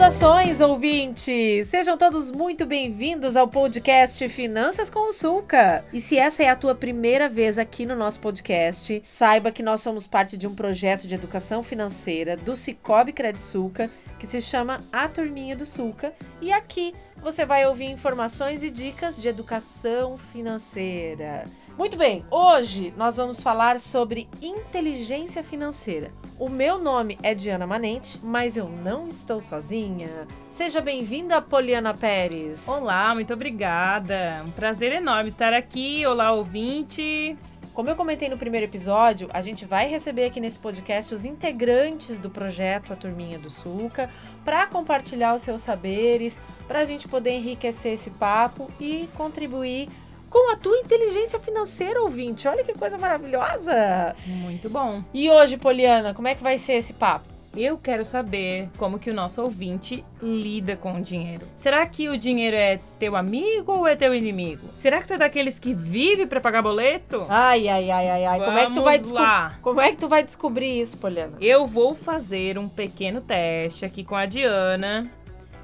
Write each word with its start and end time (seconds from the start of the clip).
Saudações, 0.00 0.62
ouvintes! 0.62 1.68
Sejam 1.68 1.94
todos 1.98 2.30
muito 2.30 2.64
bem-vindos 2.64 3.36
ao 3.36 3.46
podcast 3.46 4.26
Finanças 4.30 4.88
com 4.88 5.10
o 5.10 5.12
Sulca. 5.12 5.84
E 5.92 6.00
se 6.00 6.16
essa 6.16 6.42
é 6.42 6.48
a 6.48 6.56
tua 6.56 6.74
primeira 6.74 7.28
vez 7.28 7.58
aqui 7.58 7.84
no 7.84 7.94
nosso 7.94 8.18
podcast, 8.18 8.98
saiba 9.04 9.52
que 9.52 9.62
nós 9.62 9.82
somos 9.82 10.06
parte 10.06 10.38
de 10.38 10.46
um 10.46 10.54
projeto 10.54 11.06
de 11.06 11.14
educação 11.14 11.62
financeira 11.62 12.34
do 12.34 12.56
Cicobi 12.56 13.12
Sulca 13.36 13.90
que 14.18 14.26
se 14.26 14.40
chama 14.40 14.80
A 14.90 15.06
Turminha 15.06 15.54
do 15.54 15.66
Sulca. 15.66 16.14
E 16.40 16.50
aqui 16.50 16.94
você 17.18 17.44
vai 17.44 17.66
ouvir 17.66 17.90
informações 17.90 18.62
e 18.62 18.70
dicas 18.70 19.20
de 19.20 19.28
educação 19.28 20.16
financeira. 20.16 21.44
Muito 21.80 21.96
bem, 21.96 22.26
hoje 22.30 22.92
nós 22.94 23.16
vamos 23.16 23.40
falar 23.40 23.80
sobre 23.80 24.28
inteligência 24.42 25.42
financeira. 25.42 26.12
O 26.38 26.46
meu 26.46 26.76
nome 26.76 27.18
é 27.22 27.34
Diana 27.34 27.66
Manente, 27.66 28.20
mas 28.22 28.54
eu 28.54 28.68
não 28.68 29.08
estou 29.08 29.40
sozinha. 29.40 30.28
Seja 30.50 30.82
bem-vinda, 30.82 31.40
Poliana 31.40 31.94
Pérez. 31.94 32.68
Olá, 32.68 33.14
muito 33.14 33.32
obrigada. 33.32 34.42
Um 34.46 34.50
prazer 34.50 34.92
enorme 34.92 35.30
estar 35.30 35.54
aqui. 35.54 36.04
Olá, 36.04 36.32
ouvinte. 36.32 37.34
Como 37.72 37.88
eu 37.88 37.96
comentei 37.96 38.28
no 38.28 38.36
primeiro 38.36 38.66
episódio, 38.66 39.30
a 39.32 39.40
gente 39.40 39.64
vai 39.64 39.88
receber 39.88 40.26
aqui 40.26 40.38
nesse 40.38 40.58
podcast 40.58 41.14
os 41.14 41.24
integrantes 41.24 42.18
do 42.18 42.28
projeto 42.28 42.92
A 42.92 42.96
Turminha 42.96 43.38
do 43.38 43.48
Sulca 43.48 44.10
para 44.44 44.66
compartilhar 44.66 45.34
os 45.34 45.40
seus 45.40 45.62
saberes, 45.62 46.38
para 46.68 46.80
a 46.80 46.84
gente 46.84 47.08
poder 47.08 47.30
enriquecer 47.30 47.94
esse 47.94 48.10
papo 48.10 48.70
e 48.78 49.08
contribuir 49.16 49.88
com 50.30 50.52
a 50.52 50.56
tua 50.56 50.78
inteligência 50.78 51.38
financeira, 51.38 52.00
ouvinte. 52.00 52.46
Olha 52.46 52.64
que 52.64 52.72
coisa 52.72 52.96
maravilhosa! 52.96 54.14
Muito 54.24 54.70
bom. 54.70 55.02
E 55.12 55.28
hoje, 55.28 55.56
Poliana, 55.56 56.14
como 56.14 56.28
é 56.28 56.34
que 56.36 56.42
vai 56.42 56.56
ser 56.56 56.74
esse 56.74 56.92
papo? 56.92 57.28
Eu 57.56 57.76
quero 57.76 58.04
saber 58.04 58.68
como 58.78 58.96
que 58.96 59.10
o 59.10 59.14
nosso 59.14 59.42
ouvinte 59.42 60.04
lida 60.22 60.76
com 60.76 60.92
o 60.92 61.00
dinheiro. 61.00 61.48
Será 61.56 61.84
que 61.84 62.08
o 62.08 62.16
dinheiro 62.16 62.56
é 62.56 62.78
teu 62.96 63.16
amigo 63.16 63.72
ou 63.72 63.88
é 63.88 63.96
teu 63.96 64.14
inimigo? 64.14 64.68
Será 64.72 65.00
que 65.00 65.08
tu 65.08 65.14
é 65.14 65.18
daqueles 65.18 65.58
que 65.58 65.74
vive 65.74 66.26
para 66.26 66.40
pagar 66.40 66.62
boleto? 66.62 67.26
Ai, 67.28 67.66
ai, 67.66 67.90
ai, 67.90 68.08
ai, 68.08 68.24
ai. 68.24 68.38
Vamos 68.38 68.46
como 68.46 68.58
é 68.58 68.66
que 68.66 68.74
tu 68.74 68.82
vai 68.84 68.98
lá. 69.00 69.58
Como 69.60 69.80
é 69.80 69.90
que 69.90 69.96
tu 69.96 70.08
vai 70.08 70.22
descobrir 70.22 70.80
isso, 70.80 70.96
Poliana? 70.96 71.36
Eu 71.40 71.66
vou 71.66 71.92
fazer 71.92 72.56
um 72.56 72.68
pequeno 72.68 73.20
teste 73.20 73.84
aqui 73.84 74.04
com 74.04 74.14
a 74.14 74.26
Diana 74.26 75.10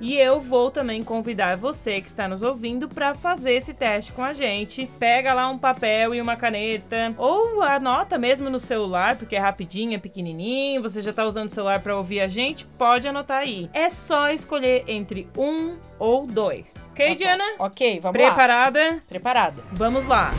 e 0.00 0.16
eu 0.18 0.40
vou 0.40 0.70
também 0.70 1.02
convidar 1.04 1.56
você 1.56 2.00
que 2.00 2.08
está 2.08 2.26
nos 2.28 2.42
ouvindo 2.42 2.88
para 2.88 3.14
fazer 3.14 3.54
esse 3.54 3.72
teste 3.74 4.12
com 4.12 4.22
a 4.22 4.32
gente. 4.32 4.86
Pega 4.98 5.32
lá 5.34 5.48
um 5.48 5.58
papel 5.58 6.14
e 6.14 6.20
uma 6.20 6.36
caneta, 6.36 7.14
ou 7.16 7.62
anota 7.62 8.18
mesmo 8.18 8.50
no 8.50 8.58
celular, 8.58 9.16
porque 9.16 9.36
é 9.36 9.38
rapidinho, 9.38 9.94
é 9.94 9.98
pequenininho, 9.98 10.82
você 10.82 11.00
já 11.00 11.10
está 11.10 11.24
usando 11.24 11.48
o 11.48 11.52
celular 11.52 11.80
para 11.80 11.96
ouvir 11.96 12.20
a 12.20 12.28
gente, 12.28 12.64
pode 12.66 13.06
anotar 13.08 13.38
aí. 13.38 13.68
É 13.72 13.88
só 13.88 14.30
escolher 14.30 14.84
entre 14.88 15.28
um 15.36 15.76
ou 15.98 16.26
dois. 16.26 16.88
Ok, 16.92 17.08
Tá 17.10 17.14
Diana? 17.14 17.44
Ok, 17.58 18.00
vamos 18.00 18.16
Preparada? 18.18 18.80
lá. 18.90 18.98
Preparada. 19.08 19.62
Vamos 19.72 20.06
lá. 20.06 20.30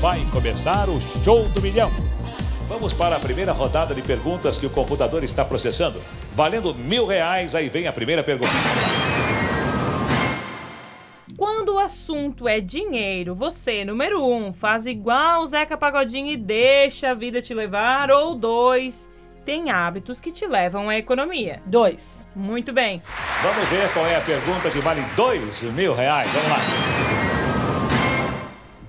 Vai 0.00 0.20
começar 0.32 0.88
o 0.88 1.00
Show 1.24 1.44
do 1.48 1.60
Milhão. 1.60 1.90
Vamos 2.68 2.92
para 2.92 3.16
a 3.16 3.18
primeira 3.18 3.50
rodada 3.50 3.94
de 3.94 4.02
perguntas 4.02 4.58
que 4.58 4.66
o 4.66 4.70
computador 4.70 5.24
está 5.24 5.42
processando. 5.42 6.02
Valendo 6.32 6.74
mil 6.74 7.06
reais, 7.06 7.54
aí 7.54 7.68
vem 7.70 7.86
a 7.86 7.92
primeira 7.92 8.22
pergunta. 8.22 8.52
Quando 11.34 11.74
o 11.74 11.78
assunto 11.78 12.46
é 12.46 12.60
dinheiro, 12.60 13.34
você, 13.34 13.86
número 13.86 14.22
um, 14.22 14.52
faz 14.52 14.84
igual 14.84 15.42
o 15.42 15.46
Zeca 15.46 15.78
Pagodinho 15.78 16.30
e 16.30 16.36
deixa 16.36 17.10
a 17.10 17.14
vida 17.14 17.40
te 17.40 17.54
levar, 17.54 18.10
ou 18.10 18.34
dois, 18.34 19.10
tem 19.46 19.70
hábitos 19.70 20.20
que 20.20 20.30
te 20.30 20.46
levam 20.46 20.90
à 20.90 20.98
economia. 20.98 21.62
Dois. 21.64 22.28
Muito 22.36 22.70
bem. 22.70 23.00
Vamos 23.42 23.66
ver 23.68 23.90
qual 23.94 24.06
é 24.06 24.16
a 24.16 24.20
pergunta 24.20 24.68
que 24.68 24.80
vale 24.80 25.00
dois 25.16 25.62
mil 25.62 25.94
reais. 25.94 26.30
Vamos 26.32 26.50
lá. 26.50 27.07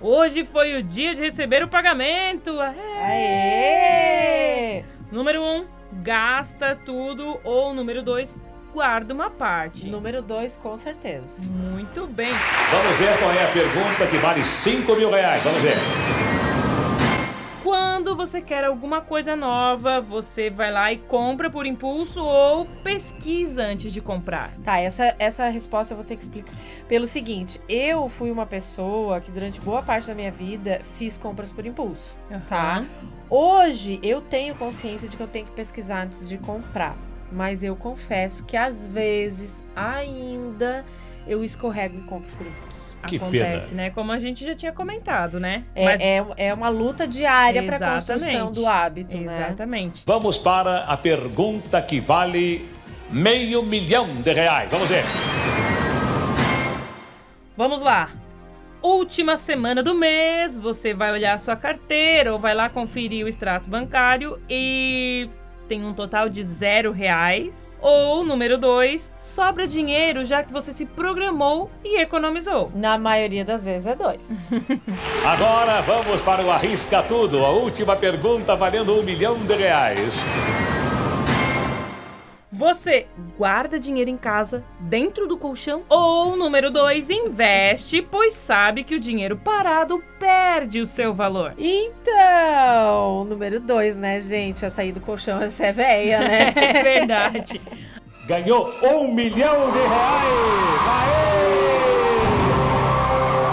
Hoje 0.01 0.45
foi 0.45 0.77
o 0.77 0.83
dia 0.83 1.13
de 1.13 1.21
receber 1.21 1.61
o 1.61 1.67
pagamento. 1.67 2.57
Aê! 2.61 2.75
Aê! 3.03 4.83
Número 5.11 5.43
um, 5.43 5.65
gasta 5.91 6.77
tudo. 6.85 7.37
Ou 7.43 7.73
número 7.73 8.01
dois, 8.01 8.41
guarda 8.73 9.13
uma 9.13 9.29
parte. 9.29 9.87
Número 9.87 10.21
dois, 10.21 10.57
com 10.57 10.77
certeza. 10.77 11.41
Muito 11.49 12.07
bem. 12.07 12.31
Vamos 12.71 12.97
ver 12.97 13.17
qual 13.19 13.31
é 13.31 13.43
a 13.43 13.47
pergunta 13.51 14.07
que 14.09 14.17
vale 14.17 14.45
cinco 14.45 14.95
mil 14.95 15.11
reais. 15.11 15.43
Vamos 15.43 15.61
ver. 15.61 15.75
Quando 18.09 18.17
você 18.17 18.41
quer 18.41 18.63
alguma 18.63 19.01
coisa 19.01 19.35
nova, 19.35 20.01
você 20.01 20.49
vai 20.49 20.71
lá 20.71 20.91
e 20.91 20.97
compra 20.97 21.47
por 21.47 21.67
impulso 21.67 22.19
ou 22.23 22.65
pesquisa 22.83 23.61
antes 23.61 23.93
de 23.93 24.01
comprar. 24.01 24.51
Tá, 24.63 24.79
essa, 24.79 25.15
essa 25.19 25.47
resposta 25.47 25.93
eu 25.93 25.97
vou 25.97 26.03
ter 26.03 26.15
que 26.15 26.23
explicar. 26.23 26.51
Pelo 26.87 27.05
seguinte, 27.05 27.61
eu 27.69 28.09
fui 28.09 28.31
uma 28.31 28.47
pessoa 28.47 29.21
que 29.21 29.29
durante 29.29 29.61
boa 29.61 29.83
parte 29.83 30.07
da 30.07 30.15
minha 30.15 30.31
vida 30.31 30.81
fiz 30.97 31.19
compras 31.19 31.51
por 31.51 31.67
impulso, 31.67 32.17
tá? 32.49 32.77
Aham. 32.79 32.87
Hoje 33.29 33.99
eu 34.01 34.21
tenho 34.21 34.55
consciência 34.55 35.07
de 35.07 35.15
que 35.15 35.21
eu 35.21 35.27
tenho 35.27 35.45
que 35.45 35.51
pesquisar 35.51 36.05
antes 36.05 36.27
de 36.27 36.39
comprar. 36.39 36.97
Mas 37.31 37.63
eu 37.63 37.75
confesso 37.75 38.43
que 38.43 38.57
às 38.57 38.87
vezes 38.87 39.63
ainda 39.75 40.83
eu 41.27 41.43
escorrego 41.43 41.97
e 41.99 42.01
compro 42.01 42.29
por 42.35 42.45
impulso. 42.47 42.89
Que 43.07 43.15
Acontece, 43.15 43.69
pena. 43.69 43.83
né? 43.83 43.89
Como 43.91 44.11
a 44.11 44.19
gente 44.19 44.45
já 44.45 44.53
tinha 44.53 44.73
comentado, 44.73 45.39
né? 45.39 45.63
É, 45.73 45.85
Mas- 45.85 46.01
é, 46.01 46.25
é 46.37 46.53
uma 46.53 46.67
luta 46.67 47.07
diária 47.07 47.63
para 47.63 47.77
Exatamente. 47.77 48.05
construção 48.07 48.51
do 48.51 48.67
hábito, 48.67 49.17
né? 49.17 49.45
Exatamente. 49.45 50.03
Vamos 50.05 50.37
para 50.37 50.79
a 50.79 50.97
pergunta 50.97 51.81
que 51.81 52.01
vale 52.01 52.67
meio 53.09 53.63
milhão 53.63 54.07
de 54.21 54.33
reais. 54.33 54.69
Vamos 54.69 54.89
ver. 54.89 55.03
Vamos 57.55 57.81
lá. 57.81 58.09
Última 58.81 59.35
semana 59.35 59.83
do 59.83 59.93
mês, 59.93 60.55
você 60.55 60.93
vai 60.93 61.11
olhar 61.11 61.33
a 61.33 61.37
sua 61.37 61.55
carteira 61.55 62.31
ou 62.31 62.39
vai 62.39 62.55
lá 62.55 62.69
conferir 62.69 63.25
o 63.25 63.27
extrato 63.27 63.69
bancário 63.69 64.39
e 64.49 65.29
tem 65.69 65.85
um 65.85 65.93
total 65.93 66.27
de 66.27 66.43
zero 66.43 66.91
reais. 66.91 67.77
Ou, 67.79 68.25
número 68.25 68.57
dois, 68.57 69.13
sobra 69.19 69.67
dinheiro 69.67 70.25
já 70.25 70.43
que 70.43 70.51
você 70.51 70.73
se 70.73 70.85
programou 70.85 71.69
e 71.85 72.01
economizou. 72.01 72.71
Na 72.73 72.97
maioria 72.97 73.45
das 73.45 73.63
vezes 73.63 73.85
é 73.85 73.95
dois. 73.95 74.51
Agora 75.23 75.81
vamos 75.81 76.19
para 76.21 76.43
o 76.43 76.49
Arrisca 76.49 77.03
Tudo. 77.03 77.45
A 77.45 77.51
última 77.51 77.95
pergunta 77.95 78.55
valendo 78.55 78.99
um 78.99 79.03
milhão 79.03 79.37
de 79.37 79.53
reais. 79.53 80.27
Você 82.59 83.07
guarda 83.37 83.79
dinheiro 83.79 84.09
em 84.09 84.17
casa, 84.17 84.65
dentro 84.81 85.25
do 85.25 85.37
colchão? 85.37 85.83
Ou, 85.87 86.35
número 86.35 86.69
dois, 86.69 87.09
investe, 87.09 88.01
pois 88.01 88.33
sabe 88.33 88.83
que 88.83 88.95
o 88.95 88.99
dinheiro 88.99 89.37
parado 89.37 90.03
perde 90.19 90.81
o 90.81 90.85
seu 90.85 91.13
valor. 91.13 91.53
então, 91.57 93.23
número 93.23 93.61
dois, 93.61 93.95
né, 93.95 94.19
gente? 94.19 94.65
A 94.65 94.69
sair 94.69 94.91
do 94.91 94.99
colchão 94.99 95.39
essa 95.41 95.67
é 95.67 95.71
véia, 95.71 96.19
né? 96.19 96.51
É 96.59 96.83
verdade. 96.83 97.61
Ganhou 98.27 98.69
um 98.83 99.13
milhão 99.13 99.71
de 99.71 99.79
reais! 99.79 100.81
Aê! 100.85 101.39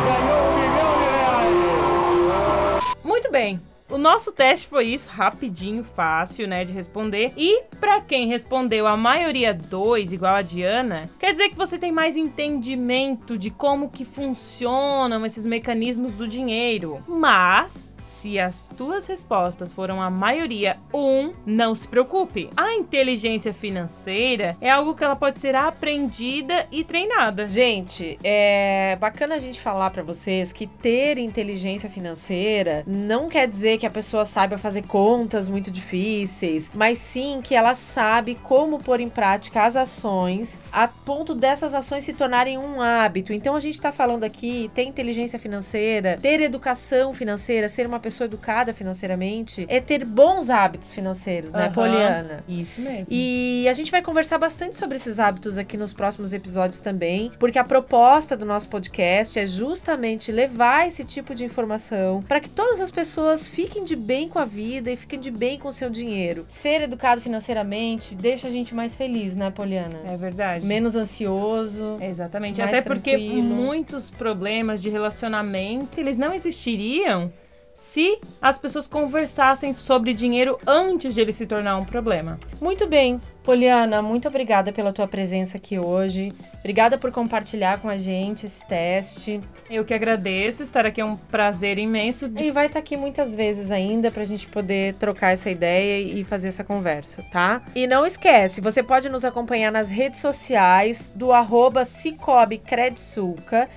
Ganhou 0.05 0.41
um 0.43 0.59
milhão 0.59 0.99
de 0.99 1.05
reais! 1.15 2.95
Muito 3.05 3.31
bem. 3.31 3.61
O 3.89 3.97
nosso 3.97 4.33
teste 4.33 4.67
foi 4.67 4.87
isso, 4.87 5.09
rapidinho, 5.11 5.85
fácil, 5.85 6.49
né, 6.49 6.65
de 6.65 6.73
responder. 6.73 7.33
E 7.37 7.63
pra 7.79 8.01
quem 8.01 8.27
respondeu 8.27 8.87
a 8.87 8.97
maioria 8.97 9.55
dois, 9.55 10.13
igual 10.13 10.35
a 10.35 10.43
Diana, 10.43 11.09
quer 11.21 11.31
dizer 11.31 11.51
que 11.51 11.57
você 11.57 11.79
tem 11.79 11.93
mais 11.93 12.17
entendimento 12.17 13.39
de 13.39 13.49
como 13.49 13.89
que 13.89 14.05
funcionam 14.05 15.25
esses 15.25 15.47
mecanismos 15.47 16.17
do 16.17 16.27
dinheiro. 16.27 17.01
Mas 17.07 17.93
se 18.07 18.39
as 18.39 18.69
tuas 18.77 19.05
respostas 19.05 19.73
foram 19.73 20.01
a 20.01 20.09
maioria 20.09 20.79
um, 20.95 21.33
não 21.45 21.75
se 21.75 21.89
preocupe. 21.89 22.49
A 22.57 22.75
inteligência 22.75 23.53
financeira 23.53 24.57
é 24.61 24.71
algo 24.71 24.95
que 24.95 25.05
ela 25.05 25.17
pode 25.17 25.39
ser 25.39 25.55
aprendida 25.55 26.67
e 26.71 26.85
treinada. 26.85 27.49
Gente, 27.49 28.19
é 28.23 28.97
bacana 29.01 29.35
a 29.35 29.39
gente 29.39 29.61
falar 29.61 29.91
pra 29.91 30.03
vocês 30.03 30.53
que 30.53 30.67
ter 30.67 31.19
inteligência 31.19 31.91
financeira 31.91 32.85
não 32.87 33.29
quer 33.29 33.49
dizer 33.49 33.79
que 33.79 33.87
a 33.87 33.91
pessoa 33.91 34.25
saiba 34.25 34.57
fazer 34.57 34.83
contas 34.83 35.49
muito 35.49 35.71
difíceis, 35.71 36.71
mas 36.75 36.99
sim 36.99 37.41
que 37.43 37.55
ela 37.55 37.75
sabe 37.75 38.37
como 38.37 38.79
pôr 38.79 39.01
em 39.01 39.09
prática 39.09 39.65
as 39.65 39.77
ações 39.77 40.61
a 40.73 40.87
ponto 40.87 41.35
dessas 41.35 41.75
ações 41.75 42.05
se 42.05 42.13
tornarem 42.13 42.57
um 42.57 42.81
hábito. 42.81 43.33
Então 43.33 43.57
a 43.57 43.61
gente 43.61 43.81
tá 43.81 43.91
falando 43.91 44.25
aqui 44.25 44.71
ter 44.75 44.85
inteligência 44.85 45.39
financeira, 45.39 46.19
ter 46.21 46.41
educação 46.41 47.13
financeira, 47.13 47.69
ser 47.69 47.87
uma 47.87 47.96
uma 47.97 48.01
pessoa 48.01 48.27
educada 48.27 48.73
financeiramente 48.75 49.65
é 49.69 49.81
ter 49.81 50.05
bons 50.05 50.51
hábitos 50.51 50.93
financeiros, 50.93 51.53
né, 51.53 51.65
Aham, 51.65 51.73
Poliana? 51.73 52.45
Isso 52.47 52.81
mesmo. 52.81 53.07
E 53.11 53.67
a 53.69 53.73
gente 53.73 53.91
vai 53.91 54.03
conversar 54.03 54.39
bastante 54.39 54.77
sobre 54.77 54.97
esses 54.97 55.19
hábitos 55.19 55.57
aqui 55.59 55.77
nos 55.77 55.93
próximos 55.93 56.33
episódios 56.33 56.81
também, 56.81 57.33
porque 57.39 57.59
a 57.59 57.65
proposta 57.65 58.37
do 58.37 58.45
nosso 58.45 58.69
podcast 58.69 59.39
é 59.39 59.47
justamente 59.47 60.31
levar 60.31 60.87
esse 60.87 61.05
tipo 61.05 61.35
de 61.35 61.45
informação 61.45 62.23
para 62.29 62.41
que 62.41 62.49
todas 62.51 62.81
as 62.81 62.91
pessoas 62.91 63.47
fiquem 63.47 63.83
de 63.83 63.97
bem 63.97 64.29
com 64.29 64.39
a 64.39 64.45
vida 64.45 64.91
e 64.91 64.97
fiquem 64.97 65.19
de 65.19 65.31
bem 65.31 65.59
com 65.59 65.69
o 65.69 65.73
seu 65.73 65.89
dinheiro. 65.89 66.45
Ser 66.49 66.83
educado 66.83 67.21
financeiramente 67.21 68.15
deixa 68.15 68.49
a 68.49 68.51
gente 68.51 68.75
mais 68.75 68.97
feliz, 68.97 69.37
né, 69.37 69.51
Poliana? 69.51 69.99
É 70.05 70.17
verdade. 70.17 70.65
Menos 70.65 70.97
ansioso. 70.97 71.97
Exatamente. 72.01 72.61
mais 72.61 72.71
Até 72.71 72.83
porque 72.83 73.13
tranquilo. 73.13 73.43
muitos 73.43 74.11
problemas 74.11 74.83
de 74.83 74.91
relacionamento, 74.91 75.99
eles 75.99 76.19
não 76.19 76.33
existiriam 76.35 77.31
se 77.77 78.19
as 78.41 78.59
pessoas 78.59 78.89
conversassem 78.89 79.75
sobre 79.75 80.15
dinheiro 80.15 80.59
antes 80.67 81.15
de 81.15 81.21
ele 81.21 81.33
se 81.33 81.47
tornar 81.47 81.77
um 81.77 81.85
problema. 81.85 82.39
Muito 82.59 82.87
bem. 82.89 83.21
Poliana, 83.45 84.03
muito 84.03 84.27
obrigada 84.27 84.73
pela 84.73 84.93
tua 84.93 85.07
presença 85.07 85.57
aqui 85.57 85.79
hoje. 85.79 86.33
Obrigada 86.59 86.99
por 86.99 87.13
compartilhar 87.13 87.79
com 87.79 87.89
a 87.89 87.97
gente 87.97 88.47
esse 88.47 88.67
teste. 88.67 89.41
Eu 89.71 89.85
que 89.85 89.95
agradeço, 89.95 90.65
estar 90.65 90.85
aqui 90.85 91.01
é 91.01 91.05
um 91.05 91.15
prazer 91.15 91.79
imenso. 91.79 92.29
De... 92.29 92.45
E 92.45 92.51
vai 92.51 92.67
estar 92.67 92.81
aqui 92.81 92.97
muitas 92.97 93.37
vezes 93.37 93.71
ainda 93.71 94.11
pra 94.11 94.25
gente 94.25 94.49
poder 94.49 94.95
trocar 94.95 95.33
essa 95.33 95.49
ideia 95.49 96.01
e 96.01 96.25
fazer 96.25 96.49
essa 96.49 96.65
conversa, 96.65 97.23
tá? 97.31 97.63
E 97.73 97.87
não 97.87 98.05
esquece, 98.05 98.61
você 98.61 98.83
pode 98.83 99.09
nos 99.09 99.25
acompanhar 99.25 99.71
nas 99.71 99.91
redes 99.91 100.19
sociais 100.19 101.13
do 101.15 101.31
arroba 101.31 101.85
Cicobi 101.85 102.59
Credsulca. 102.59 103.69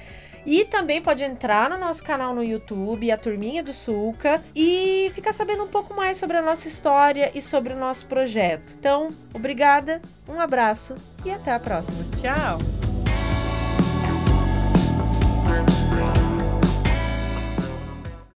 E 0.46 0.66
também 0.66 1.02
pode 1.02 1.24
entrar 1.24 1.70
no 1.70 1.78
nosso 1.78 2.04
canal 2.04 2.34
no 2.34 2.44
YouTube, 2.44 3.12
a 3.12 3.18
Turminha 3.18 3.64
do 3.64 3.74
Sulca, 3.74 4.42
e 4.56 5.12
ficar 5.14 5.34
sabendo 5.34 5.64
um 5.64 5.68
pouco 5.68 5.94
mais 5.94 6.18
sobre 6.18 6.38
a 6.38 6.42
nossa 6.42 6.68
história 6.68 7.32
e 7.34 7.42
sobre 7.42 7.74
o 7.74 7.78
nosso 7.78 8.06
projeto. 8.06 8.76
Então, 8.80 9.10
obrigada, 9.34 10.02
um 10.28 10.40
abraço 10.40 10.96
e 11.26 11.32
até 11.32 11.52
a 11.52 11.60
próxima. 11.60 12.04
Tchau! 12.22 12.79